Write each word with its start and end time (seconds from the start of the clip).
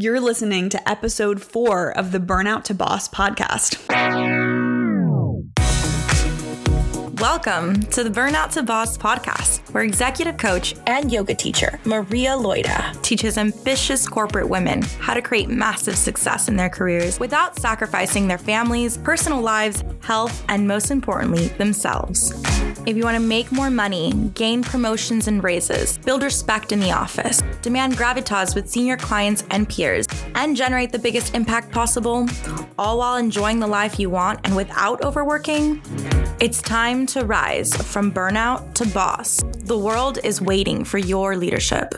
You're 0.00 0.20
listening 0.20 0.68
to 0.68 0.88
episode 0.88 1.42
four 1.42 1.90
of 1.90 2.12
the 2.12 2.20
Burnout 2.20 2.62
to 2.64 2.74
Boss 2.74 3.08
podcast. 3.08 3.84
Welcome 7.20 7.80
to 7.80 8.04
the 8.04 8.08
Burnout 8.08 8.52
to 8.52 8.62
Boss 8.62 8.96
podcast, 8.96 9.58
where 9.74 9.82
executive 9.82 10.36
coach 10.36 10.76
and 10.86 11.10
yoga 11.10 11.34
teacher 11.34 11.80
Maria 11.84 12.30
Loida 12.30 13.02
teaches 13.02 13.36
ambitious 13.36 14.06
corporate 14.06 14.48
women 14.48 14.82
how 15.00 15.14
to 15.14 15.20
create 15.20 15.48
massive 15.48 15.96
success 15.96 16.46
in 16.46 16.54
their 16.54 16.70
careers 16.70 17.18
without 17.18 17.58
sacrificing 17.58 18.28
their 18.28 18.38
families, 18.38 18.98
personal 18.98 19.40
lives, 19.40 19.82
health, 20.02 20.44
and 20.48 20.68
most 20.68 20.92
importantly, 20.92 21.48
themselves. 21.58 22.32
If 22.88 22.96
you 22.96 23.04
want 23.04 23.16
to 23.16 23.22
make 23.22 23.52
more 23.52 23.68
money, 23.68 24.14
gain 24.32 24.64
promotions 24.64 25.28
and 25.28 25.44
raises, 25.44 25.98
build 25.98 26.22
respect 26.22 26.72
in 26.72 26.80
the 26.80 26.90
office, 26.90 27.42
demand 27.60 27.98
gravitas 27.98 28.54
with 28.54 28.66
senior 28.66 28.96
clients 28.96 29.44
and 29.50 29.68
peers, 29.68 30.06
and 30.34 30.56
generate 30.56 30.90
the 30.90 30.98
biggest 30.98 31.34
impact 31.34 31.70
possible, 31.70 32.26
all 32.78 32.96
while 32.96 33.16
enjoying 33.16 33.60
the 33.60 33.66
life 33.66 34.00
you 34.00 34.08
want 34.08 34.40
and 34.44 34.56
without 34.56 35.04
overworking, 35.04 35.82
it's 36.40 36.62
time 36.62 37.04
to 37.08 37.26
rise 37.26 37.76
from 37.76 38.10
burnout 38.10 38.72
to 38.72 38.86
boss. 38.86 39.42
The 39.58 39.76
world 39.76 40.20
is 40.24 40.40
waiting 40.40 40.82
for 40.82 40.96
your 40.96 41.36
leadership. 41.36 41.94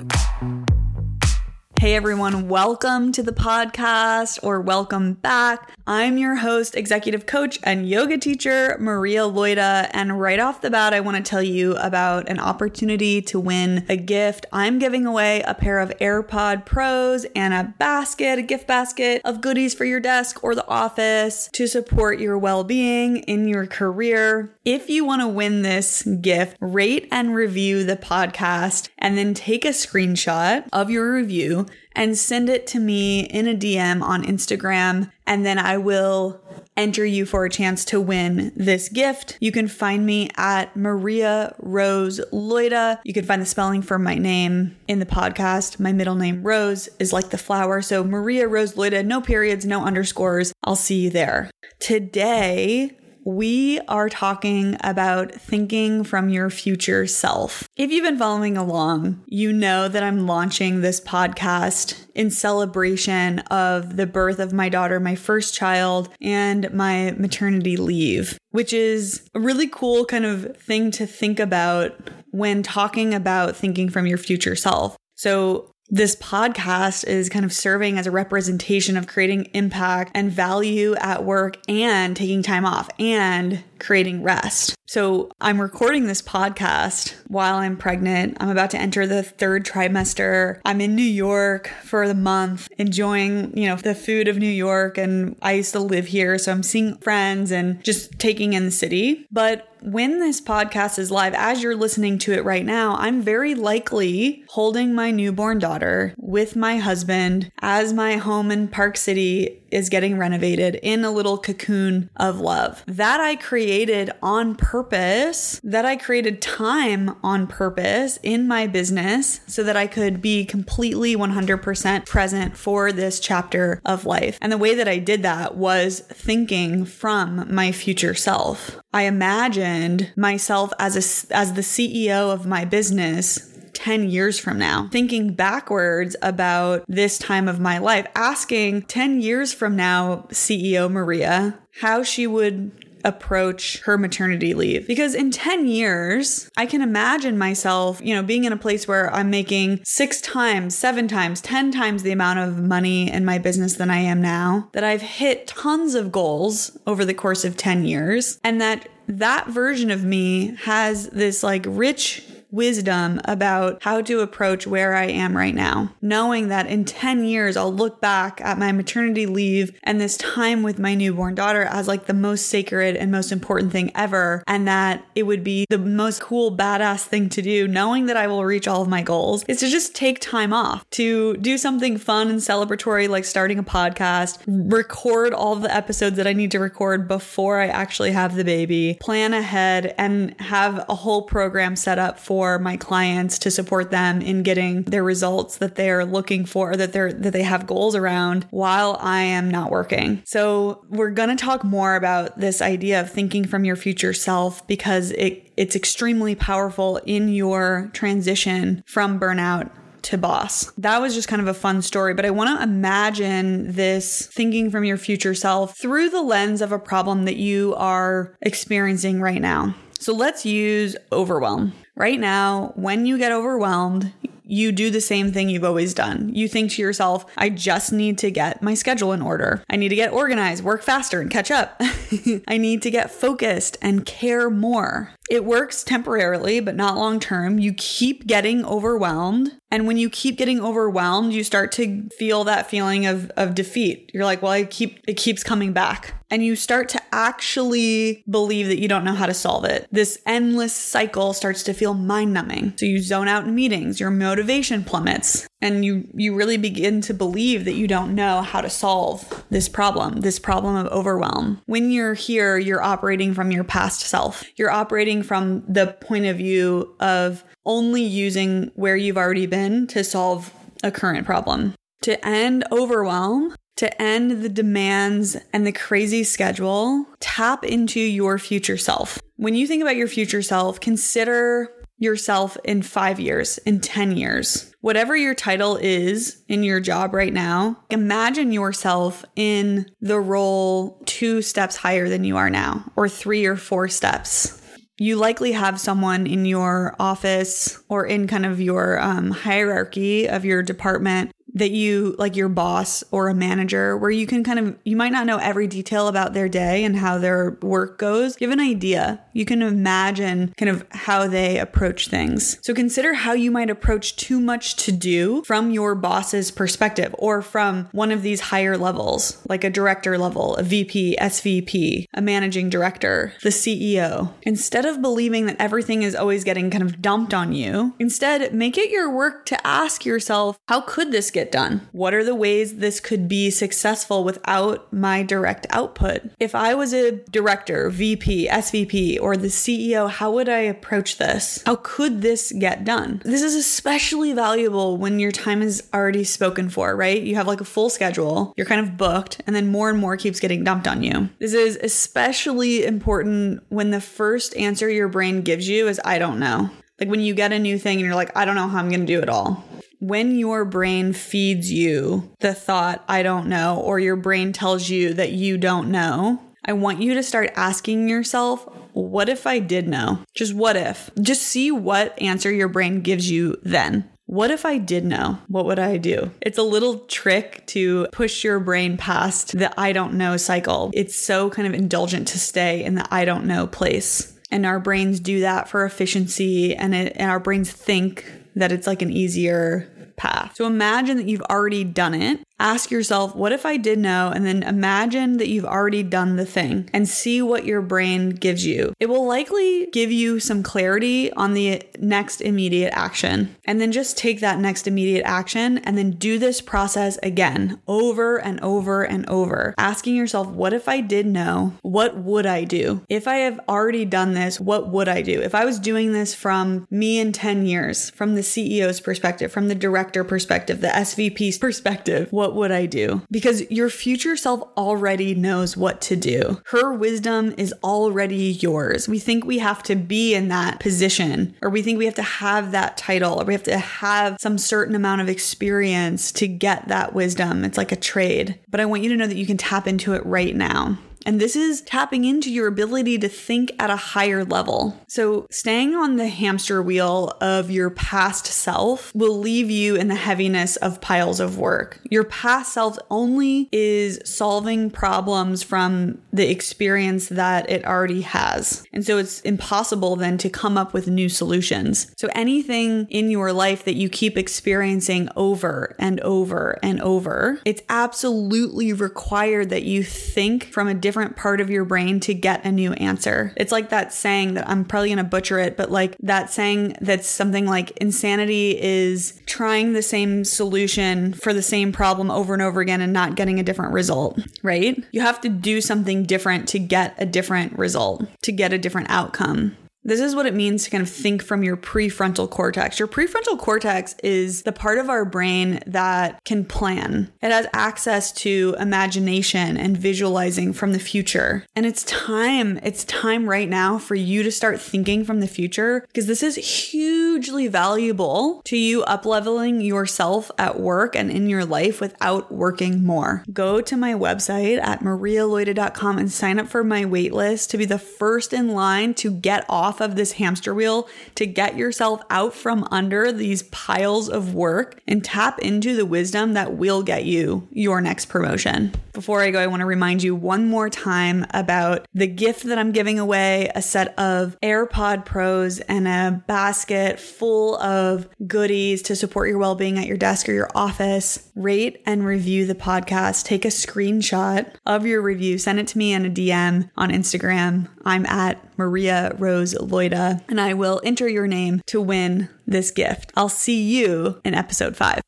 Hey 1.81 1.95
everyone, 1.95 2.51
welcome 2.51 3.11
to 3.13 3.23
the 3.23 3.33
podcast 3.33 4.39
or 4.43 4.61
welcome 4.61 5.15
back. 5.15 5.73
I'm 5.87 6.19
your 6.19 6.37
host, 6.37 6.77
executive 6.77 7.25
coach, 7.25 7.59
and 7.63 7.89
yoga 7.89 8.19
teacher, 8.19 8.77
Maria 8.79 9.23
Loida. 9.23 9.89
And 9.95 10.21
right 10.21 10.39
off 10.39 10.61
the 10.61 10.69
bat, 10.69 10.93
I 10.93 11.01
want 11.01 11.17
to 11.17 11.23
tell 11.23 11.43
you 11.43 11.77
about 11.77 12.29
an 12.29 12.39
opportunity 12.39 13.23
to 13.23 13.41
win 13.41 13.87
a 13.89 13.97
gift. 13.97 14.45
I'm 14.53 14.79
giving 14.79 15.07
away 15.07 15.41
a 15.41 15.55
pair 15.55 15.79
of 15.79 15.89
AirPod 16.03 16.67
Pros 16.67 17.25
and 17.35 17.55
a 17.55 17.73
basket, 17.79 18.39
a 18.39 18.43
gift 18.43 18.67
basket 18.67 19.23
of 19.25 19.41
goodies 19.41 19.73
for 19.73 19.87
your 19.87 20.01
desk 20.01 20.45
or 20.45 20.55
the 20.55 20.69
office 20.69 21.49
to 21.55 21.67
support 21.67 22.21
your 22.21 22.37
well 22.37 22.63
being 22.63 23.21
in 23.21 23.49
your 23.49 23.67
career. 23.67 24.55
If 24.67 24.91
you 24.91 25.07
want 25.07 25.23
to 25.23 25.29
win 25.29 25.63
this 25.63 26.03
gift, 26.03 26.59
rate 26.61 27.09
and 27.11 27.35
review 27.35 27.85
the 27.85 27.97
podcast 27.97 28.91
and 28.99 29.17
then 29.17 29.33
take 29.33 29.65
a 29.65 29.69
screenshot 29.69 30.69
of 30.75 30.91
your 30.91 31.15
review 31.15 31.67
and 31.93 32.17
send 32.17 32.49
it 32.49 32.67
to 32.69 32.79
me 32.79 33.21
in 33.21 33.49
a 33.49 33.55
DM 33.55 34.03
on 34.03 34.25
Instagram. 34.25 35.11
And 35.27 35.45
then 35.45 35.59
I 35.59 35.79
will 35.79 36.41
enter 36.77 37.05
you 37.05 37.27
for 37.27 37.45
a 37.45 37.51
chance 37.51 37.85
to 37.85 38.01
win 38.01 38.53
this 38.57 38.89
gift. 38.89 39.37
You 39.41 39.53
can 39.53 39.69
find 39.69 40.07
me 40.07 40.31
at 40.37 40.75
Maria 40.77 41.55
Rose 41.59 42.21
Loida. 42.33 42.99
You 43.05 43.13
can 43.13 43.25
find 43.25 43.43
the 43.43 43.47
spelling 43.47 43.83
for 43.83 43.99
my 43.99 44.15
name 44.15 44.77
in 44.89 44.99
the 44.99 45.07
podcast. 45.07 45.79
My 45.79 45.93
middle 45.93 46.15
name, 46.15 46.43
Rose, 46.43 46.89
is 46.99 47.13
like 47.13 47.31
the 47.31 47.39
flower. 47.39 47.83
So 47.83 48.03
Maria 48.03 48.49
Rose 48.49 48.75
Loida, 48.75 49.05
no 49.05 49.21
periods, 49.21 49.67
no 49.67 49.85
underscores. 49.85 50.53
I'll 50.65 50.77
see 50.77 51.01
you 51.01 51.11
there. 51.11 51.51
Today, 51.81 52.97
we 53.31 53.79
are 53.89 54.09
talking 54.09 54.77
about 54.81 55.33
thinking 55.33 56.05
from 56.05 56.29
your 56.29 56.51
future 56.51 57.07
self. 57.07 57.69
If 57.77 57.91
you've 57.91 58.05
been 58.05 58.19
following 58.19 58.57
along, 58.57 59.23
you 59.27 59.53
know 59.53 59.89
that 59.89 60.03
I'm 60.03 60.27
launching 60.27 60.81
this 60.81 61.01
podcast 61.01 62.07
in 62.15 62.31
celebration 62.31 63.39
of 63.51 63.97
the 63.97 64.07
birth 64.07 64.39
of 64.41 64.53
my 64.53 64.69
daughter, 64.69 64.99
my 64.99 65.15
first 65.15 65.55
child, 65.55 66.09
and 66.21 66.73
my 66.75 67.13
maternity 67.13 67.77
leave, 67.77 68.39
which 68.51 68.73
is 68.73 69.29
a 69.35 69.41
really 69.41 69.69
cool 69.69 70.05
kind 70.05 70.25
of 70.27 70.57
thing 70.57 70.91
to 70.93 71.07
think 71.07 71.39
about 71.39 71.93
when 72.33 72.63
talking 72.63 73.15
about 73.15 73.57
thinking 73.57 73.89
from 73.89 74.07
your 74.07 74.19
future 74.19 74.57
self. 74.57 74.97
So, 75.15 75.71
this 75.91 76.15
podcast 76.17 77.07
is 77.07 77.29
kind 77.29 77.45
of 77.45 77.53
serving 77.53 77.99
as 77.99 78.07
a 78.07 78.11
representation 78.11 78.97
of 78.97 79.09
creating 79.09 79.47
impact 79.55 80.13
and 80.15 80.31
value 80.31 80.95
at 80.97 81.25
work 81.25 81.57
and 81.69 82.17
taking 82.17 82.43
time 82.43 82.65
off 82.65 82.89
and 82.99 83.65
creating 83.81 84.23
rest. 84.23 84.77
So 84.87 85.31
I'm 85.41 85.61
recording 85.61 86.07
this 86.07 86.23
podcast 86.23 87.15
while 87.29 87.57
I'm 87.57 87.77
pregnant. 87.77 88.37
I'm 88.41 88.51
about 88.51 88.71
to 88.71 88.79
enter 88.79 89.07
the 89.07 89.23
third 89.23 89.65
trimester. 89.65 90.61
I'm 90.65 90.81
in 90.81 90.95
New 90.95 91.03
York 91.03 91.71
for 91.85 92.07
the 92.09 92.15
month, 92.15 92.69
enjoying, 92.79 93.57
you 93.57 93.69
know, 93.69 93.77
the 93.77 93.95
food 93.95 94.29
of 94.29 94.39
New 94.39 94.51
York. 94.51 94.99
And 94.99 95.37
I 95.43 95.53
used 95.53 95.73
to 95.73 95.81
live 95.81 96.07
here. 96.07 96.39
So 96.39 96.53
I'm 96.53 96.63
seeing 96.63 96.97
friends 96.99 97.51
and 97.53 97.83
just 97.85 98.19
taking 98.19 98.53
in 98.53 98.65
the 98.65 98.71
city. 98.71 99.27
But 99.31 99.70
when 99.83 100.21
this 100.21 100.41
podcast 100.41 100.99
is 100.99 101.11
live, 101.11 101.35
as 101.35 101.63
you're 101.63 101.77
listening 101.77 102.19
to 102.19 102.33
it 102.33 102.45
right 102.45 102.65
now, 102.65 102.97
I'm 102.97 103.23
very 103.23 103.55
likely 103.55 104.45
holding 104.49 104.95
my 104.95 105.11
newborn 105.11 105.59
daughter 105.59 106.15
with 106.19 106.57
my 106.57 106.77
husband 106.77 107.51
as 107.61 107.93
my 107.93 108.17
home 108.17 108.51
in 108.51 108.69
Park 108.69 108.97
City 108.97 109.60
is 109.71 109.89
getting 109.89 110.17
renovated 110.17 110.77
in 110.77 111.05
a 111.05 111.11
little 111.11 111.39
cocoon 111.39 112.11
of 112.17 112.41
love. 112.41 112.83
That 112.87 113.21
I 113.21 113.37
created 113.37 114.11
on 114.23 114.55
purpose, 114.55 115.61
that 115.63 115.85
I 115.85 115.97
created 115.97 116.43
time 116.43 117.17
on 117.23 117.47
purpose 117.47 118.19
in 118.23 118.47
my 118.47 118.67
business 118.67 119.41
so 119.47 119.63
that 119.63 119.77
I 119.77 119.87
could 119.87 120.21
be 120.21 120.45
completely 120.45 121.17
100% 121.17 122.07
present 122.07 122.57
for 122.57 122.93
this 122.93 123.21
chapter 123.21 123.81
of 123.85 124.05
life. 124.05 124.39
And 124.41 124.53
the 124.53 124.59
way 124.59 124.75
that 124.75 124.89
I 124.89 124.99
did 124.99 125.23
that 125.23 125.57
was 125.57 126.01
thinking 126.01 126.85
from 126.85 127.53
my 127.53 127.73
future 127.73 128.15
self. 128.15 128.79
I 128.93 129.03
imagined 129.03 130.13
myself 130.17 130.73
as 130.79 130.97
a, 130.97 131.35
as 131.35 131.53
the 131.53 131.61
CEO 131.61 132.33
of 132.33 132.47
my 132.47 132.65
business 132.65 133.50
10 133.75 134.09
years 134.09 134.39
from 134.39 134.59
now, 134.59 134.89
thinking 134.91 135.35
backwards 135.35 136.17
about 136.23 136.85
this 136.89 137.19
time 137.19 137.49
of 137.49 137.61
my 137.61 137.79
life, 137.79 138.07
asking 138.15 138.83
10 138.83 139.21
years 139.21 139.53
from 139.53 139.77
now, 139.77 140.27
CEO 140.31 140.91
Maria, 140.91 141.59
how 141.81 142.03
she 142.03 142.27
would 142.27 142.73
approach 143.05 143.81
her 143.81 143.97
maternity 143.97 144.55
leave. 144.55 144.87
Because 144.87 145.15
in 145.15 145.31
10 145.31 145.67
years 145.67 146.51
I 146.57 146.67
can 146.67 146.83
imagine 146.83 147.39
myself, 147.39 148.01
you 148.03 148.15
know, 148.15 148.23
being 148.23 148.45
in 148.45 148.53
a 148.53 148.57
place 148.57 148.87
where 148.87 149.13
I'm 149.13 149.31
making 149.31 149.81
6 149.85 150.21
times, 150.21 150.75
7 150.77 151.09
times, 151.09 151.41
10 151.41 151.73
times 151.73 152.03
the 152.03 152.13
amount 152.13 152.41
of 152.41 152.59
money 152.59 153.11
in 153.11 153.25
my 153.25 153.39
business 153.39 153.75
than 153.75 153.91
I 153.91 153.99
am 153.99 154.21
now, 154.21 154.69
that 154.73 154.85
I've 154.85 155.03
hit 155.03 155.47
tons 155.47 155.95
of 155.95 156.13
goals 156.13 156.77
over 156.87 157.05
the 157.05 157.15
course 157.15 157.45
of 157.45 157.57
10 157.57 157.85
years 157.85 158.39
and 158.45 158.61
that 158.61 158.89
that 159.09 159.49
version 159.49 159.91
of 159.91 160.05
me 160.05 160.55
has 160.63 161.09
this 161.09 161.43
like 161.43 161.65
rich 161.67 162.23
wisdom 162.53 163.21
about 163.25 163.83
how 163.83 164.01
to 164.03 164.21
approach 164.21 164.67
where 164.67 164.95
I 164.95 165.07
am 165.07 165.37
right 165.37 165.55
now, 165.55 165.95
knowing 166.03 166.49
that 166.49 166.67
in 166.67 166.85
10 166.85 167.25
years, 167.25 167.57
I'll 167.57 167.73
look 167.73 168.01
back 168.01 168.41
at 168.41 168.59
my 168.59 168.73
maternity 168.73 169.27
leave 169.27 169.79
and 169.83 170.01
this 170.01 170.17
time 170.17 170.63
with 170.63 170.79
my 170.79 170.95
newborn 170.95 171.35
daughter 171.35 171.63
as 171.63 171.89
like 171.89 172.07
the 172.07 172.15
most 172.15 172.47
sacred 172.47 172.97
and 172.97 173.11
most 173.11 173.33
important 173.33 173.73
thing 173.73 173.91
ever. 173.95 174.43
And 174.47 174.67
that 174.67 175.05
it 175.15 175.25
would 175.25 175.45
be 175.45 175.67
the 175.71 175.79
most 175.79 176.21
cool, 176.21 176.57
badass 176.57 177.05
thing 177.05 177.29
to 177.31 177.43
do, 177.43 177.69
knowing 177.69 178.07
that 178.07 178.17
I 178.17 178.27
will 178.27 178.45
reach 178.45 178.67
all 178.67 178.83
of 178.83 178.89
my 178.89 179.03
goals, 179.03 179.45
is 179.45 179.61
to 179.61 179.69
just 179.69 179.95
take 179.95 180.21
time 180.21 180.53
off 180.53 180.89
to 180.91 181.37
do 181.37 181.59
something 181.59 181.97
fun 181.97 182.29
and 182.29 182.41
celebratory, 182.41 183.09
like 183.09 183.25
starting 183.25 183.59
a 183.59 183.63
podcast, 183.63 184.39
record 184.47 185.33
all 185.33 185.57
the 185.57 185.75
episodes 185.75 186.17
that 186.17 186.27
I 186.27 186.33
need 186.33 186.51
to 186.53 186.59
record 186.59 187.07
before 187.07 187.61
I 187.61 187.67
actually 187.67 188.13
have 188.13 188.35
the 188.35 188.45
baby, 188.45 188.99
plan 189.01 189.35
ahead, 189.35 189.95
and 189.99 190.39
have 190.41 190.85
a 190.89 190.95
whole 190.95 191.23
program 191.23 191.77
set 191.77 191.99
up 191.99 192.19
for 192.19 192.40
for 192.41 192.59
my 192.59 192.75
clients 192.75 193.39
to 193.39 193.51
support 193.51 193.91
them 193.91 194.23
in 194.23 194.43
getting 194.43 194.83
their 194.85 195.05
results 195.05 195.59
that 195.59 195.75
they're 195.75 196.07
looking 196.07 196.47
for, 196.47 196.75
that 196.75 196.95
they're 196.95 197.13
that 197.13 197.35
they 197.35 197.43
have 197.43 197.67
goals 197.67 197.95
around 197.95 198.47
while 198.49 198.97
I 198.99 199.21
am 199.21 199.51
not 199.51 199.71
working. 199.71 200.23
So 200.25 200.83
we're 200.89 201.11
gonna 201.11 201.37
talk 201.37 201.65
more 201.65 201.97
about 201.97 202.39
this 202.39 202.63
idea 202.63 202.99
of 202.99 203.11
thinking 203.11 203.45
from 203.45 203.67
your 203.67 203.77
future 203.77 204.15
self 204.15 204.67
because 204.67 205.11
it 205.11 205.53
it's 205.59 205.77
extremely 205.77 206.35
powerful 206.35 206.97
in 207.05 207.29
your 207.29 207.91
transition 207.93 208.83
from 208.87 209.21
burnout 209.21 209.71
to 210.05 210.17
boss. 210.17 210.73
That 210.79 211.03
was 211.03 211.15
just 211.15 211.29
kind 211.29 211.43
of 211.43 211.49
a 211.49 211.53
fun 211.53 211.83
story, 211.83 212.15
but 212.15 212.25
I 212.25 212.31
want 212.31 212.59
to 212.59 212.63
imagine 212.63 213.73
this 213.73 214.29
thinking 214.29 214.71
from 214.71 214.85
your 214.85 214.97
future 214.97 215.35
self 215.35 215.77
through 215.77 216.09
the 216.09 216.23
lens 216.23 216.63
of 216.63 216.73
a 216.73 216.79
problem 216.79 217.27
that 217.27 217.37
you 217.37 217.75
are 217.75 218.35
experiencing 218.41 219.21
right 219.21 219.43
now. 219.43 219.75
So 220.01 220.15
let's 220.15 220.47
use 220.47 220.97
overwhelm. 221.13 221.75
Right 222.01 222.19
now, 222.19 222.73
when 222.77 223.05
you 223.05 223.19
get 223.19 223.31
overwhelmed, 223.31 224.11
you 224.47 224.73
do 224.73 224.89
the 224.89 225.03
same 225.03 225.33
thing 225.33 225.51
you've 225.51 225.65
always 225.65 225.93
done. 225.93 226.35
You 226.35 226.49
think 226.49 226.71
to 226.71 226.83
yourself, 226.83 227.27
I 227.37 227.51
just 227.51 227.93
need 227.93 228.17
to 228.21 228.31
get 228.31 228.63
my 228.63 228.73
schedule 228.73 229.13
in 229.13 229.21
order. 229.21 229.63
I 229.69 229.77
need 229.77 229.91
to 229.91 229.97
get 229.97 230.11
organized, 230.11 230.65
work 230.65 230.83
faster, 230.83 231.21
and 231.21 231.31
catch 231.31 231.51
up. 231.51 231.79
I 232.49 232.57
need 232.57 232.81
to 232.83 232.91
get 232.91 233.11
focused 233.11 233.77
and 233.83 234.07
care 234.07 234.49
more. 234.49 235.13
It 235.31 235.45
works 235.45 235.85
temporarily, 235.85 236.59
but 236.59 236.75
not 236.75 236.97
long 236.97 237.21
term. 237.21 237.61
You 237.61 237.73
keep 237.73 238.27
getting 238.27 238.65
overwhelmed. 238.65 239.53
And 239.71 239.87
when 239.87 239.97
you 239.97 240.11
keep 240.11 240.37
getting 240.37 240.61
overwhelmed, 240.61 241.33
you 241.33 241.45
start 241.45 241.71
to 241.73 242.09
feel 242.19 242.43
that 242.45 242.69
feeling 242.69 243.07
of, 243.07 243.31
of 243.37 243.55
defeat. 243.55 244.11
You're 244.13 244.25
like, 244.25 244.43
well, 244.43 244.51
I 244.51 244.65
keep, 244.65 244.99
it 245.07 245.17
keeps 245.17 245.45
coming 245.45 245.73
back. 245.73 246.15
And 246.29 246.45
you 246.45 246.57
start 246.57 246.89
to 246.91 247.01
actually 247.13 248.25
believe 248.29 248.67
that 248.69 248.81
you 248.81 248.89
don't 248.89 249.05
know 249.05 249.15
how 249.15 249.27
to 249.27 249.35
solve 249.35 249.65
it. 249.65 249.87
This 249.91 250.19
endless 250.27 250.73
cycle 250.73 251.33
starts 251.33 251.63
to 251.65 251.75
feel 251.75 251.95
mind 251.95 252.33
numbing. 252.33 252.75
So 252.77 252.87
you 252.87 253.01
zone 253.01 253.29
out 253.29 253.45
in 253.45 253.55
meetings, 253.55 254.01
your 254.01 254.11
motivation 254.11 254.85
plummets, 254.85 255.49
and 255.61 255.85
you, 255.85 256.09
you 256.15 256.35
really 256.35 256.57
begin 256.57 257.01
to 257.03 257.15
believe 257.15 257.65
that 257.65 257.75
you 257.75 257.87
don't 257.87 258.15
know 258.15 258.43
how 258.43 258.61
to 258.61 258.71
solve 258.71 259.45
this 259.51 259.69
problem, 259.69 260.21
this 260.21 260.39
problem 260.39 260.77
of 260.77 260.87
overwhelm. 260.89 261.61
When 261.67 261.91
you're 261.91 262.15
here, 262.15 262.59
you're 262.59 262.83
operating 262.83 263.35
from 263.35 263.51
your 263.51 263.65
past 263.65 264.01
self. 264.01 264.45
You're 264.57 264.71
operating 264.71 265.20
from 265.23 265.65
the 265.69 265.97
point 266.01 266.27
of 266.27 266.37
view 266.37 266.95
of 267.01 267.45
only 267.65 268.03
using 268.03 268.71
where 268.75 268.97
you've 268.97 269.19
already 269.19 269.47
been 269.47 269.87
to 269.89 270.05
solve 270.05 270.53
a 270.83 270.91
current 270.91 271.27
problem. 271.27 271.75
To 272.03 272.27
end 272.27 272.65
overwhelm, 272.73 273.55
to 273.77 274.03
end 274.03 274.43
the 274.43 274.49
demands 274.49 275.37
and 275.53 275.67
the 275.67 275.73
crazy 275.73 276.25
schedule, 276.25 277.07
tap 277.21 277.65
into 277.65 278.01
your 278.01 278.39
future 278.39 278.77
self. 278.77 279.19
When 279.37 279.55
you 279.55 279.67
think 279.67 279.83
about 279.83 279.97
your 279.97 280.09
future 280.09 280.43
self, 280.43 280.81
consider 280.81 281.71
yourself 281.97 282.57
in 282.65 282.83
five 282.83 283.21
years, 283.21 283.59
in 283.59 283.81
10 283.81 284.17
years. 284.17 284.73
Whatever 284.81 285.15
your 285.15 285.35
title 285.35 285.77
is 285.77 286.43
in 286.49 286.63
your 286.63 286.81
job 286.81 287.15
right 287.15 287.33
now, 287.33 287.79
imagine 287.91 288.53
yourself 288.53 289.25
in 289.37 289.87
the 290.01 290.19
role 290.19 291.03
two 291.05 291.43
steps 291.43 291.77
higher 291.77 292.09
than 292.09 292.25
you 292.25 292.39
are 292.39 292.51
now, 292.51 292.91
or 292.97 293.09
three 293.09 293.45
or 293.45 293.57
four 293.57 293.87
steps 293.89 294.60
you 295.01 295.17
likely 295.17 295.53
have 295.53 295.81
someone 295.81 296.27
in 296.27 296.45
your 296.45 296.95
office 297.01 297.83
or 297.89 298.05
in 298.05 298.27
kind 298.27 298.45
of 298.45 298.61
your 298.61 299.01
um, 299.01 299.31
hierarchy 299.31 300.29
of 300.29 300.45
your 300.45 300.63
department 300.63 301.33
that 301.55 301.71
you 301.71 302.15
like 302.19 302.37
your 302.37 302.49
boss 302.49 303.03
or 303.11 303.29
a 303.29 303.35
manager 303.35 303.97
where 303.97 304.11
you 304.11 304.27
can 304.27 304.45
kind 304.45 304.59
of 304.59 304.79
you 304.85 304.97
might 304.97 305.13
not 305.13 305.27
know 305.27 305.39
every 305.39 305.67
detail 305.67 306.09
about 306.09 306.35
their 306.35 306.49
day 306.49 306.85
and 306.85 306.97
how 306.97 307.19
their 307.19 307.59
work 307.63 307.99
goes. 307.99 308.37
Have 308.37 308.51
an 308.51 308.61
idea. 308.61 309.21
You 309.33 309.45
can 309.45 309.63
imagine 309.63 310.55
kind 310.57 310.71
of 310.71 310.87
how 310.91 311.27
they 311.27 311.59
approach 311.59 312.09
things. 312.09 312.59
So 312.63 312.75
consider 312.75 313.15
how 313.15 313.33
you 313.33 313.51
might 313.51 313.71
approach 313.71 314.17
too 314.17 314.41
much 314.41 314.77
to 314.77 314.93
do 314.93 315.43
from 315.45 315.71
your 315.71 315.95
boss's 315.95 316.51
perspective 316.51 317.15
or 317.19 317.43
from 317.43 317.89
one 317.93 318.11
of 318.11 318.23
these 318.23 318.41
higher 318.41 318.77
levels 318.77 319.43
like 319.49 319.65
a 319.65 319.71
director 319.71 320.19
level 320.19 320.55
a 320.57 320.63
vp 320.63 321.17
svp 321.21 322.05
a 322.13 322.21
managing 322.21 322.69
director 322.69 323.33
the 323.43 323.49
ceo 323.49 324.33
instead 324.43 324.85
of 324.85 325.01
believing 325.01 325.47
that 325.47 325.57
everything 325.59 326.03
is 326.03 326.15
always 326.15 326.45
getting 326.45 326.71
kind 326.71 326.83
of 326.83 327.01
dumped 327.01 327.33
on 327.33 327.53
you 327.53 327.95
instead 327.99 328.53
make 328.55 328.77
it 328.77 328.91
your 328.91 329.11
work 329.11 329.47
to 329.47 329.67
ask 329.67 330.05
yourself 330.05 330.59
how 330.69 330.81
could 330.81 331.13
this 331.13 331.31
get 331.31 331.40
get 331.41 331.51
done? 331.51 331.89
What 331.93 332.15
are 332.15 332.25
the 332.25 332.35
ways 332.35 332.77
this 332.77 333.01
could 333.01 333.29
be 333.29 333.51
successful 333.51 334.25
without 334.25 334.93
my 334.93 335.23
direct 335.23 335.67
output? 335.71 336.23
If 336.39 336.55
I 336.55 336.75
was 336.75 336.93
a 336.93 337.13
director, 337.31 337.89
VP, 337.91 338.49
SVP, 338.49 339.21
or 339.21 339.37
the 339.37 339.49
CEO, 339.49 340.11
how 340.11 340.31
would 340.33 340.49
I 340.49 340.59
approach 340.59 341.17
this? 341.17 341.63
How 341.65 341.77
could 341.77 342.21
this 342.21 342.53
get 342.53 342.85
done? 342.85 343.23
This 343.25 343.43
is 343.43 343.55
especially 343.55 344.33
valuable 344.33 344.97
when 344.97 345.19
your 345.19 345.33
time 345.33 345.63
is 345.63 345.83
already 345.95 346.25
spoken 346.25 346.69
for, 346.69 346.95
right? 346.95 347.23
You 347.23 347.37
have 347.37 347.47
like 347.47 347.61
a 347.61 347.65
full 347.65 347.89
schedule, 347.89 348.53
you're 348.57 348.67
kind 348.67 348.81
of 348.81 348.97
booked, 348.97 349.41
and 349.47 349.57
then 349.57 349.69
more 349.69 349.89
and 349.89 349.99
more 349.99 350.17
keeps 350.17 350.41
getting 350.41 350.63
dumped 350.63 350.87
on 350.87 351.03
you. 351.03 351.31
This 351.39 351.55
is 351.55 351.77
especially 351.77 352.85
important 352.85 353.63
when 353.71 353.91
the 353.91 354.01
first 354.01 354.55
answer 354.57 354.89
your 354.91 355.09
brain 355.09 355.41
gives 355.41 355.69
you 355.69 355.89
is, 355.89 356.01
I 356.05 356.19
don't 356.19 356.39
know. 356.39 356.71
Like 356.99 357.09
when 357.09 357.21
you 357.21 357.33
get 357.33 357.53
a 357.53 357.59
new 357.59 357.79
thing 357.79 357.97
and 357.97 358.05
you're 358.07 358.15
like, 358.15 358.37
I 358.37 358.45
don't 358.45 358.57
know 358.57 358.69
how 358.69 358.79
I'm 358.79 358.91
going 358.91 359.01
to 359.01 359.07
do 359.07 359.23
it 359.23 359.31
all 359.31 359.65
when 360.01 360.37
your 360.37 360.65
brain 360.65 361.13
feeds 361.13 361.71
you 361.71 362.35
the 362.41 362.55
thought, 362.55 363.05
I 363.07 363.23
don't 363.23 363.47
know, 363.47 363.79
or 363.79 364.01
your 364.01 364.17
brain 364.17 364.53
tells 364.53 364.89
you 364.89 365.15
that 365.15 365.33
you 365.33 365.59
don't 365.59 365.91
know, 365.91 366.41
I 366.65 366.73
want 366.73 367.01
you 367.01 367.15
to 367.15 367.23
start 367.23 367.53
asking 367.55 368.09
yourself, 368.09 368.65
what 368.93 369.29
if 369.29 369.47
I 369.47 369.61
did 369.61 369.89
know? 369.89 370.25
Just 370.35 370.55
what 370.55 370.77
if? 370.77 371.11
Just 371.21 371.43
see 371.43 371.71
what 371.71 372.21
answer 372.21 372.51
your 372.51 372.69
brain 372.69 373.03
gives 373.03 373.31
you 373.31 373.57
then. 373.63 374.11
What 374.27 374.51
if 374.51 374.65
I 374.65 374.79
did 374.79 375.05
know? 375.05 375.39
What 375.49 375.67
would 375.67 375.79
I 375.79 375.97
do? 375.97 376.31
It's 376.41 376.59
a 376.59 376.63
little 376.63 377.01
trick 377.01 377.67
to 377.69 378.07
push 378.13 378.45
your 378.45 378.61
brain 378.61 378.97
past 378.97 379.59
the 379.59 379.79
I 379.79 379.93
don't 379.93 380.15
know 380.15 380.37
cycle. 380.37 380.91
It's 380.95 381.17
so 381.17 381.51
kind 381.51 381.67
of 381.67 381.75
indulgent 381.75 382.29
to 382.29 382.39
stay 382.39 382.85
in 382.85 382.95
the 382.95 383.07
I 383.11 383.25
don't 383.25 383.47
know 383.47 383.67
place. 383.67 384.39
And 384.53 384.65
our 384.65 384.81
brains 384.81 385.21
do 385.21 385.41
that 385.41 385.69
for 385.69 385.85
efficiency, 385.85 386.75
and, 386.75 386.95
it, 386.95 387.13
and 387.17 387.31
our 387.31 387.41
brains 387.41 387.71
think 387.71 388.25
that 388.61 388.73
it's 388.73 388.87
like 388.87 389.03
an 389.03 389.11
easier 389.11 389.91
path. 390.17 390.55
So 390.57 390.67
imagine 390.67 391.17
that 391.17 391.27
you've 391.27 391.43
already 391.51 391.85
done 391.85 392.15
it 392.15 392.41
ask 392.61 392.91
yourself, 392.91 393.35
what 393.35 393.53
if 393.53 393.67
I 393.67 393.77
did 393.77 393.99
know? 393.99 394.31
And 394.35 394.47
then 394.47 394.63
imagine 394.63 395.39
that 395.39 395.49
you've 395.49 395.65
already 395.65 396.03
done 396.03 396.37
the 396.37 396.47
thing 396.47 396.89
and 396.93 397.09
see 397.09 397.43
what 397.43 397.65
your 397.65 397.83
brain 397.83 398.31
gives 398.31 398.65
you. 398.65 398.93
It 399.01 399.09
will 399.09 399.27
likely 399.27 399.87
give 399.87 400.13
you 400.13 400.39
some 400.39 400.63
clarity 400.63 401.33
on 401.33 401.55
the 401.55 401.83
next 401.99 402.41
immediate 402.41 402.93
action. 402.95 403.57
And 403.65 403.81
then 403.81 403.93
just 403.93 404.19
take 404.19 404.41
that 404.41 404.59
next 404.59 404.87
immediate 404.87 405.25
action 405.25 405.79
and 405.79 405.97
then 405.97 406.13
do 406.13 406.39
this 406.39 406.61
process 406.61 407.19
again 407.23 407.81
over 407.89 408.39
and 408.39 408.61
over 408.61 409.03
and 409.03 409.29
over. 409.29 409.75
Asking 409.79 410.15
yourself, 410.15 410.49
what 410.49 410.73
if 410.73 410.89
I 410.89 411.01
did 411.01 411.27
know? 411.27 411.75
What 411.83 412.17
would 412.17 412.47
I 412.47 412.65
do? 412.65 413.05
If 413.09 413.27
I 413.27 413.37
have 413.37 413.61
already 413.69 414.05
done 414.05 414.35
this, 414.35 414.61
what 414.61 414.89
would 414.91 415.09
I 415.09 415.23
do? 415.23 415.41
If 415.41 415.55
I 415.55 415.65
was 415.65 415.79
doing 415.79 416.13
this 416.13 416.35
from 416.35 416.87
me 416.91 417.19
in 417.19 417.33
10 417.33 417.67
years, 417.67 418.11
from 418.11 418.35
the 418.35 418.43
CEO's 418.43 419.01
perspective, 419.01 419.51
from 419.51 419.69
the 419.69 419.75
director 419.75 420.25
perspective, 420.25 420.81
the 420.81 420.89
SVP's 420.89 421.59
perspective, 421.59 422.31
what 422.31 422.50
what 422.51 422.59
would 422.59 422.73
I 422.73 422.87
do? 422.87 423.23
Because 423.31 423.69
your 423.71 423.89
future 423.89 424.37
self 424.37 424.63
already 424.77 425.35
knows 425.35 425.77
what 425.77 426.01
to 426.03 426.17
do. 426.17 426.61
Her 426.67 426.93
wisdom 426.93 427.55
is 427.57 427.73
already 427.85 428.53
yours. 428.53 429.09
We 429.09 429.19
think 429.19 429.45
we 429.45 429.59
have 429.59 429.83
to 429.85 429.95
be 429.95 430.35
in 430.35 430.49
that 430.49 430.81
position, 430.81 431.55
or 431.63 431.71
we 431.71 431.83
think 431.83 431.99
we 431.99 432.07
have 432.07 432.15
to 432.17 432.23
have 432.23 432.73
that 432.73 432.97
title, 432.97 433.41
or 433.41 433.45
we 433.45 433.55
have 433.55 433.63
to 433.65 433.79
have 433.79 434.37
some 434.41 434.59
certain 434.59 434.95
amount 434.95 435.21
of 435.21 435.29
experience 435.29 436.33
to 436.33 436.49
get 436.49 436.89
that 436.89 437.15
wisdom. 437.15 437.65
It's 437.65 437.79
like 437.79 437.93
a 437.93 437.97
trade. 437.97 438.59
But 438.69 438.81
I 438.81 438.87
want 438.87 439.03
you 439.03 439.11
to 439.11 439.17
know 439.17 439.27
that 439.27 439.37
you 439.37 439.47
can 439.47 439.57
tap 439.57 439.87
into 439.87 440.15
it 440.15 440.27
right 440.27 440.55
now. 440.57 440.99
And 441.27 441.41
this 441.41 441.57
is 441.57 441.83
tapping 441.83 442.25
into 442.25 442.51
your 442.51 442.67
ability 442.67 443.19
to 443.19 443.29
think 443.29 443.73
at 443.79 443.91
a 443.91 443.97
higher 443.97 444.45
level. 444.45 444.99
So, 445.07 445.47
staying 445.51 445.95
on 445.95 446.17
the 446.17 446.29
hamster 446.29 446.83
wheel 446.83 447.37
of 447.41 447.71
your 447.71 447.91
past 447.91 448.47
self 448.47 449.15
will 449.15 449.39
leave 449.39 449.71
you 449.71 449.97
in 449.97 450.09
the 450.09 450.15
heaviness 450.15 450.77
of 450.77 451.01
piles 451.01 451.41
of 451.41 451.59
work. 451.59 452.01
Your 452.11 452.25
past 452.25 452.73
self 452.73 452.99
only 453.11 453.69
is 453.73 454.21
solving 454.25 454.91
problems 454.91 455.63
from 455.63 456.21
the 456.33 456.51
experience 456.51 457.29
that 457.29 457.69
it 457.69 457.85
already 457.85 458.23
has. 458.23 458.87
And 458.93 459.05
so, 459.05 459.19
it's 459.19 459.41
impossible 459.43 460.17
then 460.17 460.39
to 460.39 460.49
come 460.49 460.79
up 460.79 460.93
with 460.95 461.09
new 461.09 461.29
solutions. 461.29 462.13
So, 462.17 462.29
anything 462.35 463.07
in 463.11 463.31
your 463.31 463.53
life 463.53 463.85
that 463.85 463.97
you 463.97 464.09
keep 464.09 464.39
experiencing 464.39 465.29
over 465.37 465.97
and 465.99 466.21
over 466.21 466.79
and 466.83 467.01
over, 467.03 467.61
it's 467.65 467.83
absolutely 467.89 468.93
required 468.93 469.71
that 469.71 469.83
you 469.83 470.03
think 470.03 470.65
from 470.73 470.89
a 470.89 470.95
different 470.95 471.10
different 471.11 471.35
part 471.35 471.61
of 471.61 471.69
your 471.69 471.85
brain 471.85 472.21
to 472.21 472.33
get 472.33 472.65
a 472.65 472.71
new 472.71 472.93
answer. 472.93 473.53
It's 473.57 473.73
like 473.73 473.89
that 473.89 474.13
saying 474.13 474.55
that 474.55 474.69
I'm 474.69 474.85
probably 474.85 475.09
going 475.09 475.19
to 475.19 475.25
butcher 475.25 475.59
it, 475.59 475.77
but 475.77 475.91
like 475.91 476.17
that 476.21 476.51
saying 476.51 476.97
that's 477.01 477.27
something 477.27 477.67
like 477.67 477.91
insanity 477.97 478.81
is 478.81 479.41
trying 479.47 479.93
the 479.93 480.03
same 480.03 480.45
solution 480.45 481.33
for 481.33 481.53
the 481.53 481.63
same 481.63 481.91
problem 481.91 482.31
over 482.31 482.53
and 482.53 482.63
over 482.63 482.81
again 482.81 483.01
and 483.01 483.13
not 483.13 483.35
getting 483.35 483.59
a 483.59 483.65
different 483.65 483.93
result, 483.93 484.39
right? 484.63 485.03
You 485.11 485.23
have 485.23 485.41
to 485.41 485.49
do 485.49 485.81
something 485.81 486.23
different 486.23 486.69
to 486.69 486.79
get 486.79 487.17
a 487.19 487.27
different 487.27 487.77
result, 487.77 488.25
to 488.43 488.53
get 488.53 488.73
a 488.73 488.79
different 488.79 489.11
outcome. 489.11 489.77
This 490.03 490.21
is 490.21 490.35
what 490.35 490.47
it 490.47 490.55
means 490.55 490.85
to 490.85 490.91
kind 490.91 491.03
of 491.03 491.11
think 491.11 491.43
from 491.43 491.63
your 491.63 491.77
prefrontal 491.77 492.49
cortex. 492.49 492.99
Your 492.99 493.09
prefrontal 493.09 493.59
cortex 493.59 494.15
is 494.25 494.63
the 494.63 494.73
part 494.73 494.99
of 494.99 495.11
our 495.11 495.25
brain 495.25 495.81
that 495.87 496.43
can 496.45 496.65
plan. 496.65 497.31
It 497.43 497.51
has 497.51 497.67
access 497.75 498.33
to 498.33 498.77
imagination 498.79 499.77
and 499.77 499.97
visualizing 499.97 500.73
from 500.73 500.93
the 500.93 500.99
future. 500.99 501.67
And 501.77 501.85
it's 501.85 502.05
time, 502.05 502.79
it's 502.83 503.05
time 503.05 503.49
right 503.49 503.69
now 503.69 503.99
for 503.99 504.15
you 504.15 504.43
to 504.43 504.51
start 504.51 504.81
thinking 504.81 505.25
from 505.25 505.41
the 505.41 505.47
future 505.47 506.01
because 506.07 506.27
this 506.27 506.43
is 506.43 506.57
hugely 506.57 507.69
valuable 507.69 508.63
to 508.65 508.79
you 508.79 509.03
upleveling 509.03 509.85
yourself 509.85 510.51
at 510.57 510.81
work 510.81 511.15
and 511.15 511.31
in 511.31 511.49
your 511.49 511.67
life 511.67 512.01
without 512.01 512.51
working 512.51 513.05
more. 513.05 513.45
Go 513.53 513.83
to 513.83 513.97
my 513.97 514.15
website 514.15 514.81
at 514.81 515.01
marialoida.com 515.01 516.17
and 516.17 516.33
sign 516.33 516.59
up 516.59 516.69
for 516.69 516.83
my 516.83 517.05
waitlist 517.05 517.69
to 517.71 517.79
be 517.79 517.85
the 517.85 517.99
first 517.99 518.55
in 518.55 518.69
line 518.69 519.13
to 519.15 519.31
get 519.31 519.67
off 519.69 519.90
off 519.91 520.01
of 520.01 520.15
this 520.15 520.33
hamster 520.33 520.73
wheel 520.73 521.09
to 521.35 521.45
get 521.45 521.77
yourself 521.77 522.23
out 522.31 522.55
from 522.55 522.87
under 522.93 523.33
these 523.33 523.65
piles 523.65 524.29
of 524.29 524.55
work 524.55 525.01
and 525.09 525.25
tap 525.25 525.59
into 525.59 525.97
the 525.97 526.07
wisdom 526.07 526.53
that 526.53 526.75
will 526.75 527.03
get 527.03 527.25
you 527.25 527.67
your 527.73 528.01
next 528.01 528.27
promotion. 528.27 528.93
Before 529.13 529.41
I 529.41 529.51
go, 529.51 529.59
I 529.59 529.67
want 529.67 529.81
to 529.81 529.87
remind 529.87 530.23
you 530.23 530.37
one 530.37 530.69
more 530.69 530.89
time 530.89 531.45
about 531.51 532.07
the 532.15 532.29
gift 532.29 532.63
that 532.65 532.79
I'm 532.79 532.93
giving 532.93 533.19
away 533.19 533.69
a 533.75 533.83
set 533.83 534.17
of 534.17 534.57
AirPod 534.63 535.25
Pros 535.25 535.81
and 535.81 536.07
a 536.07 536.41
basket 536.47 537.19
full 537.19 537.77
of 537.79 538.29
goodies 538.47 539.03
to 539.03 539.17
support 539.17 539.49
your 539.49 539.59
well 539.59 539.75
being 539.75 539.99
at 539.99 540.07
your 540.07 540.17
desk 540.17 540.49
or 540.49 540.53
your 540.53 540.71
office. 540.77 541.51
Rate 541.57 542.01
and 542.07 542.25
review 542.25 542.65
the 542.65 542.77
podcast. 542.77 543.45
Take 543.45 543.65
a 543.65 543.69
screenshot 543.69 544.73
of 544.87 545.05
your 545.05 545.21
review, 545.21 545.59
send 545.59 545.81
it 545.81 545.89
to 545.89 545.99
me 545.99 546.13
in 546.13 546.25
a 546.25 546.31
DM 546.31 546.89
on 546.97 547.11
Instagram. 547.11 547.89
I'm 548.05 548.25
at 548.27 548.65
Maria 548.81 549.37
Rose 549.39 549.75
Loida, 549.75 550.43
and 550.49 550.59
I 550.59 550.73
will 550.73 551.03
enter 551.05 551.29
your 551.29 551.47
name 551.47 551.83
to 551.89 552.01
win 552.01 552.49
this 552.67 552.91
gift. 552.91 553.31
I'll 553.37 553.51
see 553.51 553.83
you 553.83 554.41
in 554.43 554.55
episode 554.55 554.97
five. 554.97 555.21